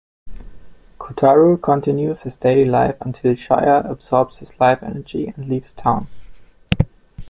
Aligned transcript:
Kotarou 0.97 1.61
continues 1.61 2.23
his 2.23 2.35
daily 2.35 2.65
life 2.65 2.95
until 3.01 3.33
Shia 3.35 3.87
absorbs 3.87 4.39
his 4.39 4.59
life 4.59 4.81
energy 4.81 5.31
and 5.37 5.45
leaves 5.47 5.73
town. 5.73 6.07